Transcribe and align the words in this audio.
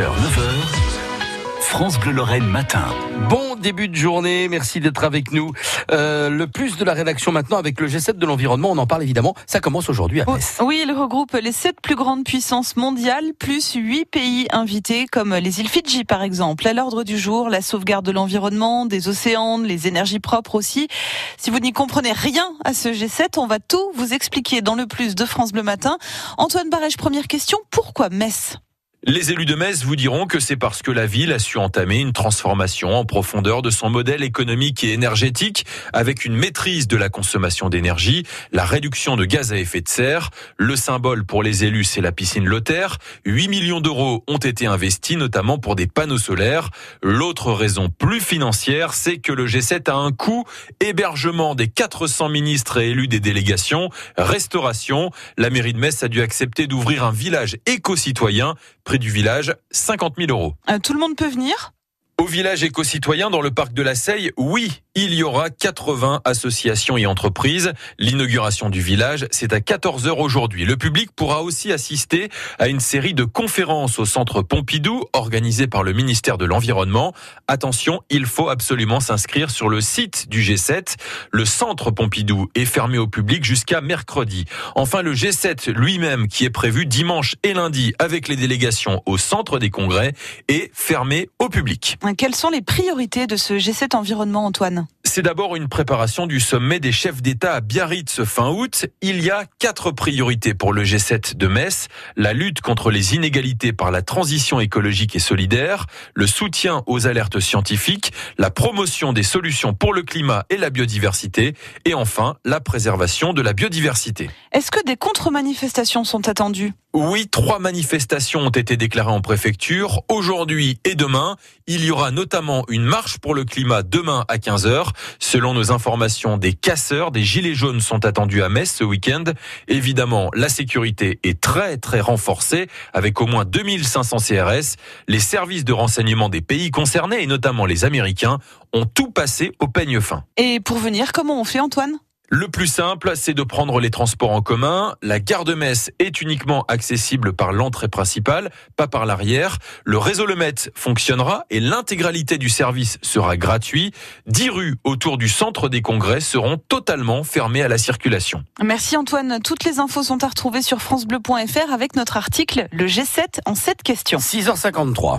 6h, 0.00 0.06
9h, 0.06 1.60
France 1.60 2.00
Bleu 2.00 2.12
Lorraine 2.12 2.46
matin. 2.46 2.86
Bon 3.28 3.54
début 3.54 3.86
de 3.86 3.94
journée, 3.94 4.48
merci 4.48 4.80
d'être 4.80 5.04
avec 5.04 5.30
nous. 5.30 5.52
Euh, 5.90 6.30
le 6.30 6.46
plus 6.46 6.78
de 6.78 6.84
la 6.86 6.94
rédaction 6.94 7.32
maintenant 7.32 7.58
avec 7.58 7.78
le 7.78 7.86
G7 7.86 8.14
de 8.14 8.24
l'environnement, 8.24 8.70
on 8.70 8.78
en 8.78 8.86
parle 8.86 9.02
évidemment. 9.02 9.34
Ça 9.46 9.60
commence 9.60 9.90
aujourd'hui 9.90 10.22
à 10.22 10.24
Metz. 10.24 10.56
Oui, 10.62 10.82
il 10.86 10.92
regroupe 10.92 11.32
les 11.34 11.52
sept 11.52 11.82
plus 11.82 11.96
grandes 11.96 12.24
puissances 12.24 12.76
mondiales, 12.76 13.34
plus 13.38 13.74
huit 13.74 14.06
pays 14.06 14.46
invités, 14.52 15.04
comme 15.04 15.34
les 15.34 15.60
îles 15.60 15.68
Fidji 15.68 16.04
par 16.04 16.22
exemple. 16.22 16.66
À 16.66 16.72
l'ordre 16.72 17.04
du 17.04 17.18
jour, 17.18 17.50
la 17.50 17.60
sauvegarde 17.60 18.06
de 18.06 18.12
l'environnement, 18.12 18.86
des 18.86 19.08
océans, 19.08 19.58
les 19.58 19.86
énergies 19.86 20.20
propres 20.20 20.54
aussi. 20.54 20.88
Si 21.36 21.50
vous 21.50 21.58
n'y 21.58 21.72
comprenez 21.72 22.12
rien 22.12 22.50
à 22.64 22.72
ce 22.72 22.88
G7, 22.88 23.38
on 23.38 23.46
va 23.46 23.58
tout 23.58 23.92
vous 23.96 24.14
expliquer 24.14 24.62
dans 24.62 24.76
le 24.76 24.86
plus 24.86 25.14
de 25.14 25.26
France 25.26 25.52
Bleu 25.52 25.62
Matin. 25.62 25.98
Antoine 26.38 26.70
Barèche, 26.70 26.96
première 26.96 27.26
question, 27.26 27.58
pourquoi 27.70 28.08
Metz? 28.08 28.56
Les 29.04 29.32
élus 29.32 29.46
de 29.46 29.54
Metz 29.54 29.82
vous 29.82 29.96
diront 29.96 30.26
que 30.26 30.40
c'est 30.40 30.58
parce 30.58 30.82
que 30.82 30.90
la 30.90 31.06
ville 31.06 31.32
a 31.32 31.38
su 31.38 31.56
entamer 31.56 32.00
une 32.00 32.12
transformation 32.12 32.94
en 32.94 33.06
profondeur 33.06 33.62
de 33.62 33.70
son 33.70 33.88
modèle 33.88 34.22
économique 34.22 34.84
et 34.84 34.92
énergétique 34.92 35.64
avec 35.94 36.26
une 36.26 36.36
maîtrise 36.36 36.86
de 36.86 36.98
la 36.98 37.08
consommation 37.08 37.70
d'énergie, 37.70 38.26
la 38.52 38.66
réduction 38.66 39.16
de 39.16 39.24
gaz 39.24 39.54
à 39.54 39.56
effet 39.56 39.80
de 39.80 39.88
serre. 39.88 40.28
Le 40.58 40.76
symbole 40.76 41.24
pour 41.24 41.42
les 41.42 41.64
élus, 41.64 41.84
c'est 41.84 42.02
la 42.02 42.12
piscine 42.12 42.44
Lothaire. 42.44 42.98
8 43.24 43.48
millions 43.48 43.80
d'euros 43.80 44.22
ont 44.28 44.36
été 44.36 44.66
investis, 44.66 45.16
notamment 45.16 45.56
pour 45.56 45.76
des 45.76 45.86
panneaux 45.86 46.18
solaires. 46.18 46.68
L'autre 47.02 47.52
raison 47.52 47.88
plus 47.88 48.20
financière, 48.20 48.92
c'est 48.92 49.16
que 49.16 49.32
le 49.32 49.46
G7 49.46 49.90
a 49.90 49.94
un 49.94 50.12
coût. 50.12 50.44
Hébergement 50.78 51.54
des 51.54 51.68
400 51.68 52.28
ministres 52.28 52.76
et 52.76 52.90
élus 52.90 53.08
des 53.08 53.20
délégations, 53.20 53.88
restauration. 54.18 55.10
La 55.38 55.48
mairie 55.48 55.72
de 55.72 55.78
Metz 55.78 56.02
a 56.02 56.08
dû 56.08 56.20
accepter 56.20 56.66
d'ouvrir 56.66 57.02
un 57.02 57.12
village 57.12 57.56
éco-citoyen 57.64 58.56
près 58.90 58.98
du 58.98 59.10
village, 59.10 59.54
50 59.70 60.14
000 60.18 60.32
euros. 60.32 60.54
Euh, 60.68 60.80
tout 60.80 60.94
le 60.94 60.98
monde 60.98 61.14
peut 61.14 61.28
venir? 61.28 61.74
Au 62.20 62.26
village 62.26 62.62
éco-citoyen 62.62 63.30
dans 63.30 63.40
le 63.40 63.50
parc 63.50 63.72
de 63.72 63.80
la 63.80 63.94
Seille, 63.94 64.30
oui, 64.36 64.82
il 64.94 65.14
y 65.14 65.22
aura 65.22 65.48
80 65.48 66.20
associations 66.26 66.98
et 66.98 67.06
entreprises. 67.06 67.72
L'inauguration 67.98 68.68
du 68.68 68.82
village, 68.82 69.26
c'est 69.30 69.54
à 69.54 69.60
14 69.62 70.06
heures 70.06 70.18
aujourd'hui. 70.18 70.66
Le 70.66 70.76
public 70.76 71.10
pourra 71.16 71.42
aussi 71.42 71.72
assister 71.72 72.28
à 72.58 72.68
une 72.68 72.80
série 72.80 73.14
de 73.14 73.24
conférences 73.24 73.98
au 73.98 74.04
centre 74.04 74.42
Pompidou 74.42 75.04
organisées 75.14 75.66
par 75.66 75.82
le 75.82 75.94
ministère 75.94 76.36
de 76.36 76.44
l'Environnement. 76.44 77.14
Attention, 77.48 78.02
il 78.10 78.26
faut 78.26 78.50
absolument 78.50 79.00
s'inscrire 79.00 79.48
sur 79.50 79.70
le 79.70 79.80
site 79.80 80.28
du 80.28 80.42
G7. 80.42 80.96
Le 81.30 81.46
centre 81.46 81.90
Pompidou 81.90 82.48
est 82.54 82.66
fermé 82.66 82.98
au 82.98 83.06
public 83.06 83.44
jusqu'à 83.44 83.80
mercredi. 83.80 84.44
Enfin, 84.74 85.00
le 85.00 85.14
G7 85.14 85.70
lui-même, 85.70 86.28
qui 86.28 86.44
est 86.44 86.50
prévu 86.50 86.84
dimanche 86.84 87.36
et 87.44 87.54
lundi 87.54 87.94
avec 87.98 88.28
les 88.28 88.36
délégations 88.36 89.02
au 89.06 89.16
centre 89.16 89.58
des 89.58 89.70
congrès, 89.70 90.12
est 90.48 90.70
fermé 90.74 91.30
au 91.38 91.48
public. 91.48 91.96
Quelles 92.16 92.34
sont 92.34 92.50
les 92.50 92.62
priorités 92.62 93.26
de 93.26 93.36
ce 93.36 93.54
G7 93.54 93.96
environnement, 93.96 94.44
Antoine? 94.46 94.86
C'est 95.04 95.22
d'abord 95.22 95.56
une 95.56 95.68
préparation 95.68 96.26
du 96.26 96.40
sommet 96.40 96.78
des 96.80 96.92
chefs 96.92 97.20
d'État 97.20 97.54
à 97.54 97.60
Biarritz 97.60 98.24
fin 98.24 98.48
août. 98.48 98.86
Il 99.02 99.22
y 99.22 99.30
a 99.30 99.44
quatre 99.58 99.90
priorités 99.90 100.54
pour 100.54 100.72
le 100.72 100.84
G7 100.84 101.36
de 101.36 101.46
Metz. 101.46 101.88
La 102.16 102.32
lutte 102.32 102.60
contre 102.60 102.90
les 102.90 103.14
inégalités 103.14 103.72
par 103.72 103.90
la 103.90 104.02
transition 104.02 104.60
écologique 104.60 105.16
et 105.16 105.18
solidaire, 105.18 105.86
le 106.14 106.26
soutien 106.26 106.82
aux 106.86 107.06
alertes 107.06 107.40
scientifiques, 107.40 108.12
la 108.38 108.50
promotion 108.50 109.12
des 109.12 109.22
solutions 109.22 109.74
pour 109.74 109.92
le 109.92 110.02
climat 110.02 110.44
et 110.48 110.56
la 110.56 110.70
biodiversité, 110.70 111.54
et 111.84 111.94
enfin 111.94 112.36
la 112.44 112.60
préservation 112.60 113.32
de 113.32 113.42
la 113.42 113.52
biodiversité. 113.52 114.30
Est-ce 114.52 114.70
que 114.70 114.84
des 114.84 114.96
contre-manifestations 114.96 116.04
sont 116.04 116.28
attendues? 116.28 116.72
Oui, 116.92 117.28
trois 117.28 117.60
manifestations 117.60 118.40
ont 118.40 118.50
été 118.50 118.76
déclarées 118.76 119.12
en 119.12 119.20
préfecture. 119.20 120.02
Aujourd'hui 120.08 120.80
et 120.84 120.96
demain, 120.96 121.36
il 121.68 121.84
y 121.84 121.90
aura 121.92 122.10
notamment 122.10 122.64
une 122.68 122.82
marche 122.82 123.18
pour 123.18 123.32
le 123.34 123.44
climat 123.44 123.84
demain 123.84 124.24
à 124.26 124.38
15h. 124.38 124.88
Selon 125.20 125.54
nos 125.54 125.70
informations, 125.70 126.36
des 126.36 126.52
casseurs, 126.52 127.12
des 127.12 127.22
gilets 127.22 127.54
jaunes 127.54 127.80
sont 127.80 128.04
attendus 128.04 128.42
à 128.42 128.48
Metz 128.48 128.72
ce 128.72 128.82
week-end. 128.82 129.22
Évidemment, 129.68 130.30
la 130.34 130.48
sécurité 130.48 131.20
est 131.22 131.40
très 131.40 131.76
très 131.76 132.00
renforcée 132.00 132.66
avec 132.92 133.20
au 133.20 133.26
moins 133.26 133.44
2500 133.44 134.16
CRS. 134.16 134.76
Les 135.06 135.20
services 135.20 135.64
de 135.64 135.72
renseignement 135.72 136.28
des 136.28 136.40
pays 136.40 136.72
concernés 136.72 137.22
et 137.22 137.26
notamment 137.26 137.66
les 137.66 137.84
Américains 137.84 138.38
ont 138.72 138.84
tout 138.84 139.12
passé 139.12 139.52
au 139.60 139.68
peigne 139.68 140.00
fin. 140.00 140.24
Et 140.36 140.58
pour 140.58 140.78
venir, 140.78 141.12
comment 141.12 141.40
on 141.40 141.44
fait 141.44 141.60
Antoine? 141.60 141.98
Le 142.32 142.46
plus 142.46 142.68
simple, 142.68 143.10
c'est 143.16 143.34
de 143.34 143.42
prendre 143.42 143.80
les 143.80 143.90
transports 143.90 144.30
en 144.30 144.40
commun. 144.40 144.94
La 145.02 145.18
gare 145.18 145.42
de 145.42 145.54
Metz 145.54 145.90
est 145.98 146.20
uniquement 146.20 146.64
accessible 146.68 147.32
par 147.32 147.52
l'entrée 147.52 147.88
principale, 147.88 148.52
pas 148.76 148.86
par 148.86 149.04
l'arrière. 149.04 149.58
Le 149.84 149.98
réseau 149.98 150.26
Le 150.26 150.36
Met 150.36 150.70
fonctionnera 150.76 151.44
et 151.50 151.58
l'intégralité 151.58 152.38
du 152.38 152.48
service 152.48 152.98
sera 153.02 153.36
gratuit. 153.36 153.90
Dix 154.28 154.48
rues 154.48 154.76
autour 154.84 155.18
du 155.18 155.28
centre 155.28 155.68
des 155.68 155.82
congrès 155.82 156.20
seront 156.20 156.56
totalement 156.56 157.24
fermées 157.24 157.62
à 157.62 157.68
la 157.68 157.78
circulation. 157.78 158.44
Merci 158.62 158.96
Antoine. 158.96 159.40
Toutes 159.42 159.64
les 159.64 159.80
infos 159.80 160.04
sont 160.04 160.22
à 160.22 160.28
retrouver 160.28 160.62
sur 160.62 160.80
francebleu.fr 160.80 161.72
avec 161.72 161.96
notre 161.96 162.16
article 162.16 162.68
Le 162.70 162.86
G7 162.86 163.40
en 163.44 163.56
7 163.56 163.82
questions. 163.82 164.18
6h53. 164.20 165.18